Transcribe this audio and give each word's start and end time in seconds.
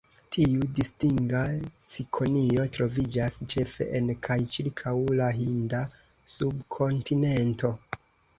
Tiu 0.35 0.61
distinga 0.77 1.41
cikonio 1.95 2.65
troviĝas 2.77 3.35
ĉefe 3.55 3.87
en 4.01 4.09
kaj 4.29 4.39
ĉirkaŭ 4.55 4.95
la 5.21 5.29
Hinda 5.43 5.83
subkontinento. 6.39 7.73